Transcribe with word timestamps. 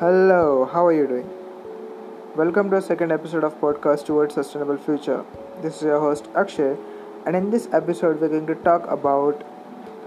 Hello, 0.00 0.64
how 0.72 0.86
are 0.86 0.92
you 0.92 1.08
doing? 1.08 1.28
Welcome 2.36 2.70
to 2.70 2.76
a 2.76 2.80
second 2.80 3.10
episode 3.10 3.42
of 3.42 3.60
podcast 3.60 4.06
Towards 4.06 4.34
Sustainable 4.34 4.76
Future. 4.76 5.24
This 5.60 5.78
is 5.78 5.82
your 5.82 5.98
host 5.98 6.28
Akshay, 6.36 6.76
and 7.26 7.34
in 7.34 7.50
this 7.50 7.68
episode 7.72 8.20
we're 8.20 8.28
going 8.28 8.46
to 8.46 8.54
talk 8.54 8.88
about 8.88 9.44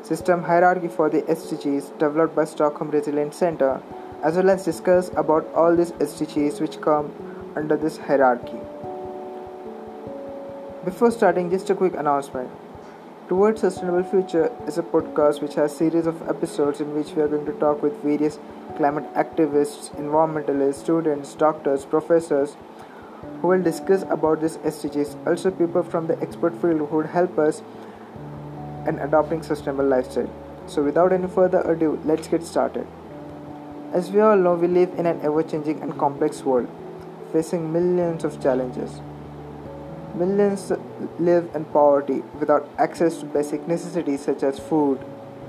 system 0.02 0.44
hierarchy 0.44 0.88
for 0.88 1.10
the 1.10 1.24
SDGs 1.24 2.00
developed 2.00 2.38
by 2.38 2.46
Stockholm 2.46 2.90
Resilience 2.90 3.36
Center, 3.36 3.82
as 4.24 4.38
well 4.38 4.50
as 4.52 4.64
discuss 4.64 5.12
about 5.18 5.46
all 5.54 5.76
these 5.76 5.92
SDGs 5.92 6.62
which 6.62 6.80
come 6.80 7.12
under 7.58 7.76
this 7.76 7.98
hierarchy. 7.98 8.62
Before 10.86 11.12
starting, 11.12 11.50
just 11.50 11.70
a 11.70 11.76
quick 11.76 11.96
announcement. 11.96 12.50
Towards 13.32 13.62
Sustainable 13.62 14.04
Future 14.04 14.52
is 14.68 14.78
a 14.78 14.84
podcast 14.84 15.42
which 15.42 15.54
has 15.56 15.74
series 15.74 16.06
of 16.06 16.22
episodes 16.28 16.82
in 16.82 16.94
which 16.94 17.14
we 17.14 17.22
are 17.22 17.30
going 17.30 17.46
to 17.46 17.54
talk 17.54 17.82
with 17.82 17.94
various 18.04 18.38
climate 18.76 19.06
activists, 19.14 19.90
environmentalists, 19.96 20.82
students, 20.84 21.34
doctors, 21.36 21.86
professors 21.86 22.58
who 23.42 23.48
will 23.48 23.62
discuss 23.62 24.02
about 24.10 24.42
these 24.42 24.58
SDGs. 24.58 25.16
Also, 25.26 25.50
people 25.50 25.82
from 25.82 26.08
the 26.08 26.22
expert 26.22 26.54
field 26.62 26.80
who 26.90 26.98
would 26.98 27.06
help 27.06 27.40
us 27.40 27.62
in 28.86 29.00
adopting 29.00 29.42
sustainable 29.42 29.86
lifestyle. 29.86 30.30
So, 30.68 30.84
without 30.84 31.14
any 31.14 31.30
further 31.30 31.62
ado, 31.62 32.02
let's 32.04 32.28
get 32.28 32.44
started. 32.44 32.86
As 33.94 34.12
we 34.12 34.20
all 34.20 34.36
know, 34.36 34.56
we 34.56 34.68
live 34.68 34.94
in 35.00 35.06
an 35.06 35.22
ever-changing 35.22 35.82
and 35.82 35.98
complex 35.98 36.44
world, 36.44 36.68
facing 37.32 37.72
millions 37.72 38.26
of 38.26 38.44
challenges. 38.44 39.00
Millions 40.16 40.72
live 41.20 41.50
in 41.56 41.66
poverty 41.66 42.22
without 42.40 42.70
access 42.78 43.18
to 43.20 43.26
basic 43.26 43.68
necessities 43.68 44.22
such 44.22 44.44
as 44.44 44.60
food, 44.60 45.00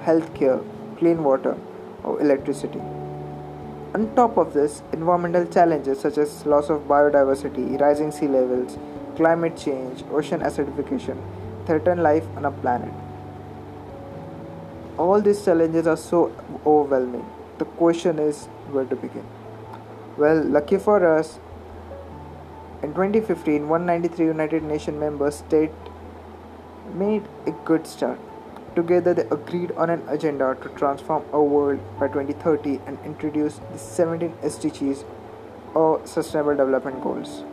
healthcare, 0.04 0.64
clean 0.98 1.24
water, 1.24 1.56
or 2.04 2.20
electricity. 2.20 2.80
On 3.94 4.14
top 4.14 4.36
of 4.38 4.54
this, 4.54 4.82
environmental 4.92 5.44
challenges 5.46 6.00
such 6.00 6.16
as 6.16 6.46
loss 6.46 6.70
of 6.70 6.82
biodiversity, 6.88 7.78
rising 7.80 8.10
sea 8.10 8.28
levels, 8.28 8.78
climate 9.16 9.56
change, 9.56 10.04
ocean 10.12 10.40
acidification 10.40 11.18
threaten 11.66 12.02
life 12.02 12.24
on 12.36 12.44
our 12.44 12.52
planet. 12.52 12.92
All 14.98 15.20
these 15.20 15.44
challenges 15.44 15.86
are 15.86 15.96
so 15.96 16.32
overwhelming. 16.64 17.24
The 17.58 17.64
question 17.64 18.18
is 18.18 18.46
where 18.70 18.84
to 18.84 18.96
begin. 18.96 19.24
Well, 20.16 20.42
lucky 20.42 20.78
for 20.78 21.06
us, 21.06 21.38
in 22.82 22.88
2015, 22.94 23.68
193 23.68 24.26
United 24.26 24.62
Nations 24.64 24.98
member 24.98 25.30
states 25.30 25.74
made 26.94 27.22
a 27.46 27.52
good 27.64 27.86
start. 27.86 28.18
Together, 28.74 29.14
they 29.14 29.22
agreed 29.30 29.70
on 29.72 29.88
an 29.88 30.02
agenda 30.08 30.56
to 30.62 30.68
transform 30.70 31.24
our 31.32 31.42
world 31.42 31.78
by 32.00 32.08
2030 32.08 32.80
and 32.86 32.98
introduce 33.04 33.60
the 33.70 33.78
17 33.78 34.32
SDGs 34.42 35.04
or 35.74 36.04
Sustainable 36.06 36.56
Development 36.56 37.00
Goals. 37.02 37.44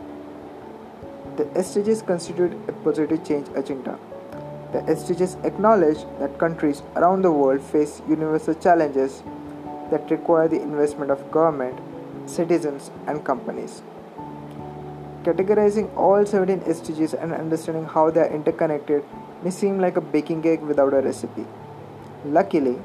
The 1.36 1.44
SDGs 1.44 2.06
constitute 2.06 2.52
a 2.68 2.72
positive 2.72 3.24
change 3.24 3.46
agenda. 3.54 3.98
The 4.72 4.80
SDGs 4.80 5.44
acknowledge 5.44 5.98
that 6.18 6.38
countries 6.38 6.82
around 6.96 7.22
the 7.22 7.30
world 7.30 7.62
face 7.62 8.02
universal 8.08 8.54
challenges 8.54 9.22
that 9.90 10.10
require 10.10 10.48
the 10.48 10.60
investment 10.60 11.10
of 11.10 11.30
government, 11.30 11.78
citizens, 12.26 12.90
and 13.06 13.24
companies. 13.24 13.82
Categorizing 15.24 15.94
all 15.98 16.24
17 16.24 16.60
SDGs 16.60 17.12
and 17.22 17.34
understanding 17.34 17.84
how 17.84 18.10
they 18.10 18.20
are 18.20 18.32
interconnected 18.32 19.04
may 19.42 19.50
seem 19.50 19.78
like 19.78 19.98
a 19.98 20.00
baking 20.00 20.40
cake 20.40 20.62
without 20.62 20.94
a 20.94 21.02
recipe. 21.02 21.44
Luckily, 22.24 22.78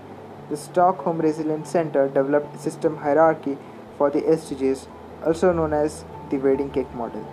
the 0.49 0.57
Stockholm 0.57 1.19
Resilience 1.19 1.69
Center 1.69 2.09
developed 2.09 2.53
a 2.53 2.59
system 2.59 2.97
hierarchy 2.97 3.57
for 3.97 4.09
the 4.09 4.21
SDGs, 4.21 4.87
also 5.25 5.53
known 5.53 5.71
as 5.71 6.03
the 6.29 6.37
wedding 6.37 6.69
cake 6.71 6.93
model. 6.93 7.23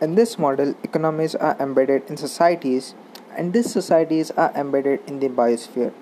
In 0.00 0.14
this 0.14 0.38
model, 0.38 0.76
economies 0.84 1.34
are 1.34 1.56
embedded 1.58 2.08
in 2.08 2.16
societies, 2.16 2.94
and 3.36 3.52
these 3.52 3.72
societies 3.72 4.30
are 4.32 4.52
embedded 4.54 5.00
in 5.08 5.18
the 5.18 5.28
biosphere. 5.28 5.92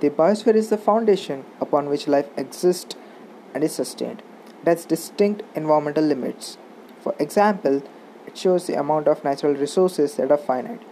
The 0.00 0.08
biosphere 0.08 0.54
is 0.54 0.70
the 0.70 0.78
foundation 0.78 1.44
upon 1.60 1.90
which 1.90 2.08
life 2.08 2.28
exists 2.38 2.96
and 3.54 3.64
is 3.64 3.74
sustained. 3.74 4.22
It 4.62 4.68
has 4.68 4.84
distinct 4.84 5.42
environmental 5.54 6.04
limits. 6.04 6.58
For 7.00 7.14
example, 7.18 7.82
it 8.26 8.36
shows 8.36 8.66
the 8.66 8.78
amount 8.78 9.08
of 9.08 9.24
natural 9.24 9.54
resources 9.54 10.16
that 10.16 10.30
are 10.30 10.36
finite. 10.36 10.82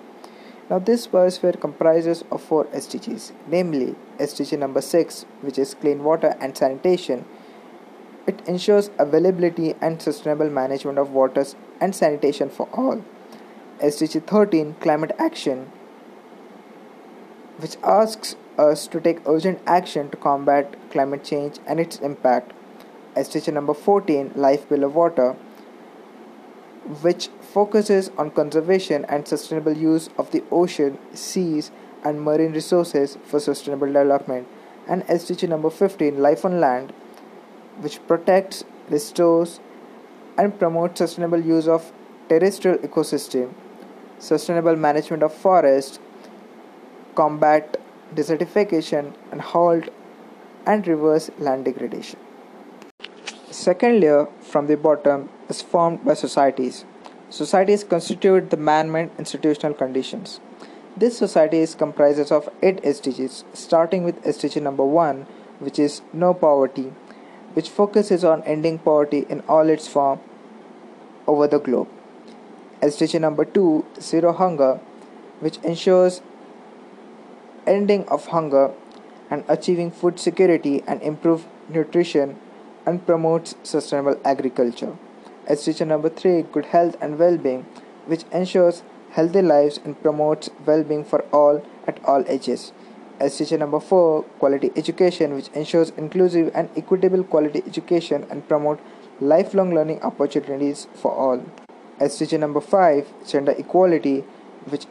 Now, 0.68 0.80
this 0.80 1.06
biosphere 1.06 1.60
comprises 1.60 2.24
of 2.30 2.42
four 2.42 2.64
SDGs, 2.66 3.32
namely 3.46 3.94
SDG 4.18 4.58
number 4.58 4.80
6, 4.80 5.24
which 5.42 5.58
is 5.58 5.74
clean 5.74 6.02
water 6.02 6.34
and 6.40 6.56
sanitation. 6.56 7.24
It 8.26 8.42
ensures 8.48 8.90
availability 8.98 9.74
and 9.80 10.02
sustainable 10.02 10.50
management 10.50 10.98
of 10.98 11.12
waters 11.12 11.54
and 11.80 11.94
sanitation 11.94 12.50
for 12.50 12.68
all. 12.72 13.04
SDG 13.78 14.26
13, 14.26 14.74
climate 14.80 15.14
action, 15.18 15.70
which 17.58 17.76
asks 17.84 18.34
us 18.58 18.86
to 18.88 19.00
take 19.00 19.26
urgent 19.26 19.60
action 19.66 20.10
to 20.10 20.16
combat 20.16 20.76
climate 20.90 21.24
change 21.24 21.58
and 21.66 21.80
its 21.80 21.98
impact. 21.98 22.52
SDG 23.14 23.52
number 23.52 23.74
14, 23.74 24.32
Life 24.34 24.68
Below 24.68 24.88
Water, 24.88 25.32
which 27.02 27.28
focuses 27.40 28.10
on 28.18 28.30
conservation 28.30 29.04
and 29.06 29.26
sustainable 29.26 29.76
use 29.76 30.08
of 30.18 30.30
the 30.30 30.44
ocean, 30.50 30.98
seas, 31.14 31.70
and 32.04 32.20
marine 32.22 32.52
resources 32.52 33.18
for 33.24 33.40
sustainable 33.40 33.86
development. 33.86 34.46
And 34.86 35.02
SDG 35.06 35.48
number 35.48 35.70
15, 35.70 36.22
Life 36.22 36.44
on 36.44 36.60
Land, 36.60 36.92
which 37.80 38.06
protects, 38.06 38.64
restores, 38.88 39.60
and 40.38 40.58
promotes 40.58 40.98
sustainable 40.98 41.40
use 41.40 41.66
of 41.66 41.92
terrestrial 42.28 42.78
ecosystem, 42.78 43.52
sustainable 44.18 44.76
management 44.76 45.22
of 45.22 45.32
forest, 45.32 46.00
combat 47.14 47.80
desertification 48.14 49.14
and 49.30 49.40
halt 49.40 49.88
and 50.66 50.86
reverse 50.86 51.30
land 51.38 51.64
degradation. 51.64 52.18
Second 53.50 54.00
layer 54.00 54.26
from 54.40 54.66
the 54.66 54.76
bottom 54.76 55.28
is 55.48 55.62
formed 55.62 56.04
by 56.04 56.14
societies. 56.14 56.84
Societies 57.30 57.84
constitute 57.84 58.50
the 58.50 58.56
man-made 58.56 59.10
institutional 59.18 59.74
conditions. 59.74 60.40
This 60.96 61.18
society 61.18 61.58
is 61.58 61.74
comprises 61.74 62.30
of 62.32 62.48
8 62.62 62.82
SDGs, 62.82 63.44
starting 63.52 64.04
with 64.04 64.22
SDG 64.22 64.62
number 64.62 64.84
1, 64.84 65.26
which 65.58 65.78
is 65.78 66.02
no 66.12 66.32
poverty, 66.32 66.92
which 67.54 67.68
focuses 67.68 68.24
on 68.24 68.42
ending 68.44 68.78
poverty 68.78 69.26
in 69.28 69.40
all 69.48 69.68
its 69.68 69.88
form 69.88 70.20
over 71.26 71.46
the 71.46 71.58
globe. 71.58 71.88
SDG 72.82 73.20
number 73.20 73.44
2, 73.44 73.84
zero 74.00 74.32
hunger, 74.32 74.80
which 75.40 75.58
ensures 75.58 76.20
ending 77.66 78.08
of 78.08 78.26
hunger 78.26 78.72
and 79.30 79.44
achieving 79.48 79.90
food 79.90 80.20
security 80.20 80.82
and 80.86 81.02
improve 81.02 81.46
nutrition 81.68 82.38
and 82.86 83.04
promotes 83.06 83.54
sustainable 83.62 84.20
agriculture. 84.24 84.96
SDG 85.48 85.86
number 85.86 86.08
3 86.08 86.42
good 86.52 86.66
health 86.66 86.96
and 87.00 87.18
well-being 87.18 87.62
which 88.06 88.24
ensures 88.32 88.82
healthy 89.10 89.42
lives 89.42 89.78
and 89.84 90.00
promotes 90.02 90.50
well-being 90.64 91.04
for 91.04 91.20
all 91.32 91.64
at 91.86 92.02
all 92.04 92.24
ages. 92.28 92.72
SDG 93.20 93.58
number 93.58 93.80
4 93.80 94.22
quality 94.40 94.70
education 94.76 95.34
which 95.34 95.48
ensures 95.48 95.90
inclusive 95.96 96.50
and 96.54 96.68
equitable 96.76 97.24
quality 97.24 97.62
education 97.66 98.26
and 98.30 98.46
promote 98.48 98.80
lifelong 99.20 99.74
learning 99.74 100.02
opportunities 100.02 100.86
for 100.94 101.12
all. 101.12 101.44
SDG 101.98 102.38
number 102.38 102.60
5 102.60 103.26
gender 103.26 103.54
equality 103.56 104.20
which 104.68 104.86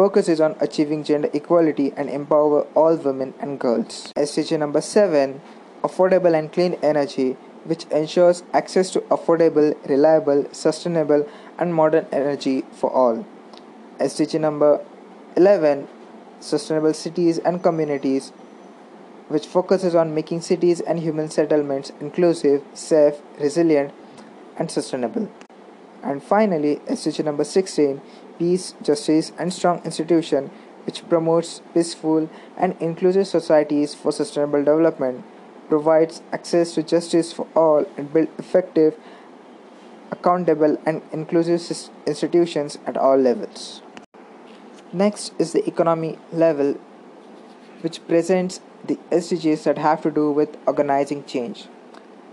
focuses 0.00 0.40
on 0.40 0.56
achieving 0.60 1.04
gender 1.04 1.28
equality 1.34 1.92
and 1.94 2.08
empower 2.08 2.62
all 2.74 2.96
women 2.96 3.34
and 3.38 3.60
girls. 3.60 4.10
SDG 4.16 4.58
number 4.58 4.80
7 4.80 5.42
Affordable 5.82 6.36
and 6.38 6.50
clean 6.50 6.78
energy, 6.82 7.32
which 7.64 7.84
ensures 7.98 8.42
access 8.54 8.90
to 8.92 9.00
affordable, 9.16 9.74
reliable, 9.86 10.46
sustainable, 10.52 11.28
and 11.58 11.74
modern 11.74 12.06
energy 12.12 12.62
for 12.72 12.90
all. 12.90 13.26
SDG 13.98 14.40
number 14.40 14.82
11 15.36 15.86
Sustainable 16.40 16.94
cities 16.94 17.36
and 17.38 17.62
communities, 17.62 18.30
which 19.28 19.46
focuses 19.46 19.94
on 19.94 20.14
making 20.14 20.40
cities 20.40 20.80
and 20.80 21.00
human 21.00 21.28
settlements 21.28 21.92
inclusive, 22.00 22.64
safe, 22.72 23.20
resilient, 23.38 23.92
and 24.56 24.70
sustainable. 24.70 25.30
And 26.02 26.22
finally, 26.22 26.76
SDG 26.88 27.22
number 27.22 27.44
16 27.44 28.00
peace, 28.40 28.74
justice, 28.82 29.32
and 29.38 29.52
strong 29.52 29.80
institution 29.84 30.50
which 30.86 31.06
promotes 31.08 31.60
peaceful 31.74 32.28
and 32.56 32.74
inclusive 32.80 33.26
societies 33.26 33.94
for 33.94 34.10
sustainable 34.10 34.64
development, 34.64 35.24
provides 35.68 36.22
access 36.32 36.74
to 36.74 36.82
justice 36.82 37.32
for 37.32 37.46
all, 37.54 37.84
and 37.96 38.12
build 38.12 38.28
effective, 38.38 38.96
accountable, 40.10 40.78
and 40.86 41.02
inclusive 41.12 41.60
institutions 42.06 42.78
at 42.86 42.96
all 42.96 43.16
levels. 43.16 43.82
Next 44.92 45.32
is 45.38 45.52
the 45.52 45.66
economy 45.68 46.18
level, 46.32 46.72
which 47.82 48.04
presents 48.08 48.60
the 48.84 48.98
SDGs 49.12 49.62
that 49.64 49.78
have 49.78 50.02
to 50.02 50.10
do 50.10 50.32
with 50.32 50.56
organizing 50.66 51.24
change. 51.24 51.66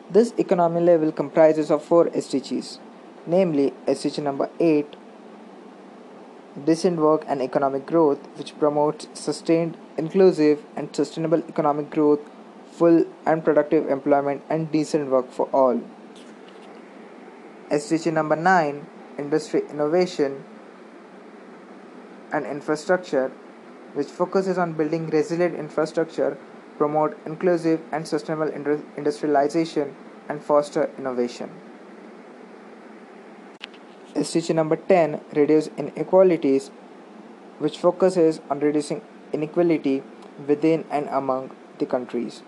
This 0.09 0.33
economy 0.37 0.81
level 0.81 1.11
comprises 1.11 1.69
of 1.69 1.83
four 1.83 2.05
SDGs, 2.05 2.79
namely 3.27 3.73
SDG 3.85 4.23
number 4.23 4.49
8, 4.59 4.95
decent 6.65 6.99
work 6.99 7.23
and 7.27 7.41
economic 7.41 7.85
growth, 7.85 8.19
which 8.37 8.57
promotes 8.57 9.07
sustained, 9.13 9.77
inclusive, 9.97 10.63
and 10.75 10.95
sustainable 10.95 11.43
economic 11.47 11.89
growth, 11.89 12.19
full 12.71 13.05
and 13.25 13.43
productive 13.43 13.89
employment, 13.89 14.43
and 14.49 14.71
decent 14.71 15.09
work 15.09 15.31
for 15.31 15.47
all. 15.53 15.81
SDG 17.69 18.13
number 18.13 18.35
9, 18.35 18.85
industry 19.17 19.61
innovation 19.69 20.43
and 22.31 22.45
infrastructure, 22.45 23.31
which 23.93 24.07
focuses 24.07 24.57
on 24.57 24.73
building 24.73 25.07
resilient 25.09 25.55
infrastructure, 25.55 26.37
promote 26.77 27.17
inclusive 27.25 27.81
and 27.91 28.07
sustainable 28.07 28.49
industrialization, 28.97 29.95
and 30.29 30.43
foster 30.43 30.89
innovation. 30.97 31.49
SDG 34.17 34.55
number 34.55 34.75
10 34.75 35.21
reduce 35.35 35.67
inequalities 35.77 36.71
which 37.59 37.77
focuses 37.77 38.41
on 38.49 38.59
reducing 38.59 39.01
inequality 39.33 40.03
within 40.47 40.85
and 40.89 41.07
among 41.09 41.51
the 41.79 41.85
countries. 41.85 42.41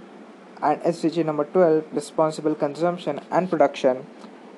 And 0.62 0.82
SDG 0.82 1.26
number 1.26 1.46
12 1.46 1.86
responsible 1.94 2.56
consumption 2.56 3.22
and 3.32 3.50
production 3.50 4.06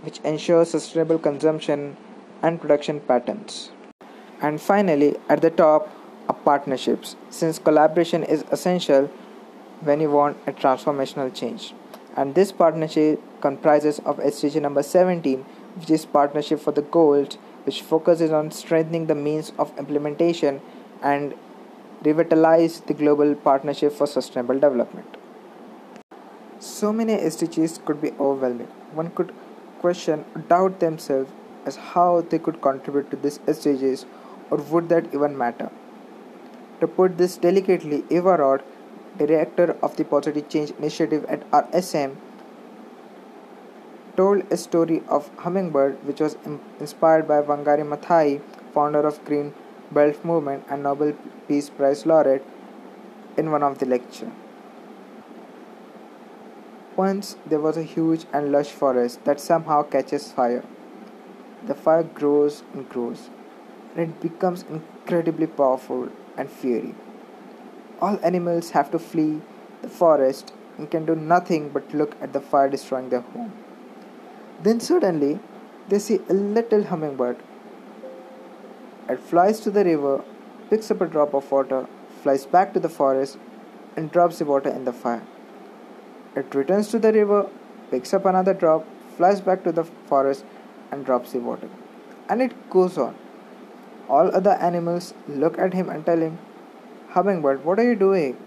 which 0.01 0.19
ensures 0.19 0.71
sustainable 0.71 1.19
consumption 1.19 1.97
and 2.41 2.59
production 2.59 2.99
patterns. 3.01 3.71
And 4.41 4.59
finally 4.59 5.15
at 5.29 5.41
the 5.41 5.51
top 5.51 5.89
are 6.27 6.35
partnerships 6.45 7.15
since 7.29 7.59
collaboration 7.59 8.23
is 8.23 8.45
essential 8.51 9.07
when 9.81 9.99
you 9.99 10.09
want 10.09 10.37
a 10.47 10.51
transformational 10.51 11.33
change. 11.33 11.73
And 12.15 12.35
this 12.35 12.51
partnership 12.51 13.21
comprises 13.41 13.99
of 13.99 14.17
SDG 14.17 14.61
number 14.61 14.83
17 14.83 15.45
which 15.75 15.89
is 15.89 16.05
Partnership 16.05 16.59
for 16.59 16.71
the 16.71 16.81
Goals, 16.81 17.37
which 17.63 17.81
focuses 17.81 18.31
on 18.31 18.51
strengthening 18.51 19.07
the 19.07 19.15
means 19.15 19.51
of 19.57 19.77
implementation 19.77 20.61
and 21.01 21.33
revitalize 22.03 22.79
the 22.81 22.93
global 22.93 23.35
partnership 23.35 23.93
for 23.93 24.07
sustainable 24.07 24.55
development. 24.55 25.17
So 26.59 26.91
many 26.91 27.15
SDGs 27.15 27.85
could 27.85 28.01
be 28.01 28.11
overwhelming. 28.19 28.67
One 28.93 29.11
could 29.11 29.33
question 29.79 30.25
or 30.35 30.41
doubt 30.41 30.79
themselves 30.79 31.31
as 31.65 31.75
how 31.75 32.21
they 32.21 32.39
could 32.39 32.61
contribute 32.61 33.09
to 33.11 33.17
these 33.17 33.39
SDGs 33.39 34.05
or 34.49 34.57
would 34.57 34.89
that 34.89 35.13
even 35.13 35.37
matter. 35.37 35.69
To 36.79 36.87
put 36.87 37.17
this 37.17 37.37
delicately, 37.37 38.03
Eva 38.09 38.37
Rood, 38.37 38.63
director 39.17 39.77
of 39.83 39.95
the 39.97 40.03
Positive 40.03 40.47
Change 40.49 40.71
Initiative 40.71 41.25
at 41.25 41.49
RSM, 41.51 42.15
told 44.15 44.43
a 44.51 44.57
story 44.57 45.01
of 45.07 45.29
hummingbird 45.37 46.03
which 46.05 46.19
was 46.19 46.37
inspired 46.79 47.27
by 47.27 47.41
Wangari 47.41 47.85
Maathai, 47.87 48.41
founder 48.73 49.05
of 49.07 49.23
Green 49.25 49.53
Belt 49.91 50.23
movement 50.23 50.65
and 50.69 50.83
Nobel 50.83 51.13
Peace 51.47 51.69
Prize 51.69 52.05
laureate, 52.05 52.45
in 53.37 53.51
one 53.51 53.63
of 53.63 53.79
the 53.79 53.85
lecture. 53.85 54.31
Once 56.95 57.37
there 57.45 57.59
was 57.59 57.77
a 57.77 57.83
huge 57.83 58.25
and 58.33 58.51
lush 58.51 58.69
forest 58.69 59.23
that 59.23 59.39
somehow 59.39 59.81
catches 59.81 60.31
fire. 60.31 60.63
The 61.65 61.73
fire 61.73 62.03
grows 62.03 62.63
and 62.73 62.87
grows, 62.89 63.29
and 63.95 64.09
it 64.09 64.21
becomes 64.21 64.65
incredibly 64.69 65.47
powerful 65.47 66.09
and 66.37 66.49
fiery. 66.49 66.95
All 68.01 68.19
animals 68.23 68.71
have 68.71 68.91
to 68.91 68.99
flee 68.99 69.41
the 69.81 69.89
forest 69.89 70.53
and 70.77 70.89
can 70.89 71.05
do 71.05 71.15
nothing 71.15 71.69
but 71.69 71.93
look 71.93 72.15
at 72.21 72.33
the 72.33 72.41
fire 72.41 72.69
destroying 72.69 73.09
their 73.09 73.21
home. 73.21 73.53
Then 74.63 74.79
suddenly 74.79 75.39
they 75.89 75.99
see 75.99 76.19
a 76.29 76.33
little 76.33 76.83
hummingbird. 76.83 77.37
It 79.09 79.19
flies 79.19 79.59
to 79.61 79.71
the 79.71 79.83
river, 79.83 80.23
picks 80.69 80.91
up 80.91 81.01
a 81.01 81.07
drop 81.07 81.33
of 81.33 81.51
water, 81.51 81.87
flies 82.21 82.45
back 82.45 82.73
to 82.73 82.79
the 82.79 82.89
forest, 82.89 83.37
and 83.95 84.11
drops 84.11 84.39
the 84.39 84.45
water 84.45 84.69
in 84.69 84.85
the 84.85 84.93
fire. 84.93 85.23
It 86.35 86.53
returns 86.53 86.89
to 86.89 86.99
the 86.99 87.11
river, 87.11 87.49
picks 87.89 88.13
up 88.13 88.25
another 88.25 88.53
drop, 88.53 88.85
flies 89.17 89.41
back 89.41 89.63
to 89.63 89.71
the 89.71 89.83
forest, 89.83 90.45
and 90.91 91.05
drops 91.05 91.31
the 91.31 91.39
water. 91.39 91.69
And 92.29 92.41
it 92.41 92.69
goes 92.69 92.97
on. 92.97 93.15
All 94.07 94.33
other 94.35 94.51
animals 94.51 95.13
look 95.27 95.57
at 95.57 95.73
him 95.73 95.89
and 95.89 96.05
tell 96.05 96.19
him, 96.19 96.37
Hummingbird, 97.09 97.65
what 97.65 97.79
are 97.79 97.83
you 97.83 97.95
doing? 97.95 98.37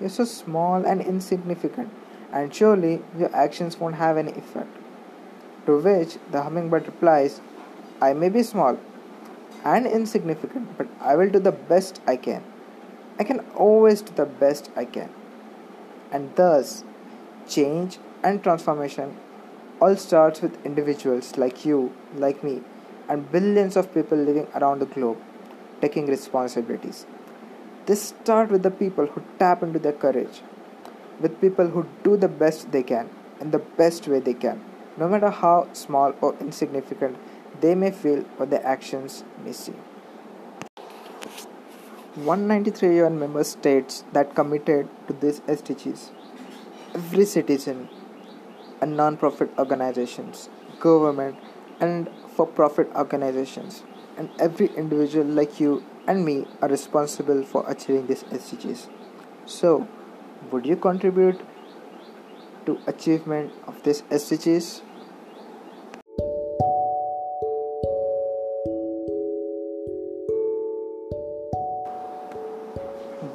You're 0.00 0.10
so 0.10 0.24
small 0.24 0.84
and 0.84 1.00
insignificant, 1.00 1.90
and 2.32 2.54
surely 2.54 3.02
your 3.16 3.34
actions 3.34 3.78
won't 3.78 3.94
have 3.94 4.18
any 4.18 4.32
effect. 4.32 4.79
To 5.70 5.78
which 5.78 6.18
the 6.32 6.42
hummingbird 6.42 6.86
replies, 6.86 7.40
I 8.02 8.12
may 8.12 8.28
be 8.28 8.42
small 8.42 8.76
and 9.64 9.86
insignificant, 9.86 10.76
but 10.76 10.88
I 11.00 11.14
will 11.14 11.30
do 11.30 11.38
the 11.38 11.52
best 11.52 12.00
I 12.08 12.16
can. 12.16 12.42
I 13.20 13.22
can 13.22 13.38
always 13.54 14.02
do 14.02 14.12
the 14.12 14.26
best 14.26 14.68
I 14.74 14.84
can. 14.84 15.10
And 16.10 16.34
thus, 16.34 16.82
change 17.48 17.98
and 18.24 18.42
transformation 18.42 19.16
all 19.80 19.94
starts 19.94 20.42
with 20.42 20.66
individuals 20.66 21.38
like 21.38 21.64
you, 21.64 21.92
like 22.16 22.42
me, 22.42 22.62
and 23.08 23.30
billions 23.30 23.76
of 23.76 23.94
people 23.94 24.18
living 24.18 24.48
around 24.56 24.80
the 24.80 24.86
globe 24.86 25.18
taking 25.80 26.06
responsibilities. 26.06 27.06
This 27.86 28.08
starts 28.08 28.50
with 28.50 28.64
the 28.64 28.72
people 28.72 29.06
who 29.06 29.22
tap 29.38 29.62
into 29.62 29.78
their 29.78 29.92
courage, 29.92 30.42
with 31.20 31.40
people 31.40 31.68
who 31.68 31.86
do 32.02 32.16
the 32.16 32.26
best 32.42 32.72
they 32.72 32.82
can 32.82 33.08
in 33.40 33.52
the 33.52 33.60
best 33.60 34.08
way 34.08 34.18
they 34.18 34.34
can 34.34 34.60
no 35.00 35.08
matter 35.08 35.30
how 35.30 35.66
small 35.72 36.14
or 36.20 36.36
insignificant 36.40 37.16
they 37.60 37.74
may 37.74 37.90
feel 37.90 38.24
or 38.38 38.46
their 38.46 38.64
actions 38.64 39.24
may 39.44 39.52
seem. 39.52 39.80
193 42.16 42.98
UN 42.98 43.18
member 43.18 43.42
states 43.42 44.04
that 44.12 44.34
committed 44.34 44.88
to 45.06 45.14
these 45.14 45.40
SDGs. 45.40 46.10
Every 46.94 47.24
citizen 47.24 47.88
and 48.80 48.96
non-profit 48.96 49.50
organizations, 49.58 50.50
government 50.80 51.36
and 51.80 52.10
for-profit 52.36 52.90
organizations, 52.94 53.84
and 54.18 54.28
every 54.38 54.66
individual 54.76 55.24
like 55.24 55.60
you 55.60 55.82
and 56.06 56.24
me 56.24 56.46
are 56.60 56.68
responsible 56.68 57.42
for 57.44 57.64
achieving 57.70 58.06
these 58.06 58.24
SDGs. 58.24 58.88
So, 59.46 59.88
would 60.50 60.66
you 60.66 60.76
contribute 60.76 61.40
to 62.66 62.78
achievement 62.86 63.52
of 63.66 63.82
these 63.82 64.02
SDGs? 64.02 64.82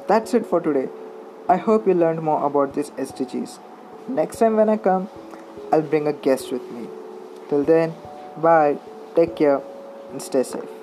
That's 0.08 0.34
it 0.34 0.46
for 0.46 0.60
today. 0.60 0.88
I 1.48 1.56
hope 1.56 1.86
you 1.86 1.94
learned 1.94 2.22
more 2.22 2.44
about 2.44 2.74
these 2.74 2.90
SDGs. 2.90 3.60
Next 4.08 4.38
time 4.38 4.56
when 4.56 4.68
I 4.68 4.76
come, 4.76 5.08
I'll 5.72 5.82
bring 5.82 6.08
a 6.08 6.12
guest 6.12 6.50
with 6.50 6.68
me. 6.72 6.88
Till 7.48 7.62
then, 7.62 7.94
bye, 8.36 8.78
take 9.14 9.36
care, 9.36 9.60
and 10.10 10.20
stay 10.20 10.42
safe. 10.42 10.75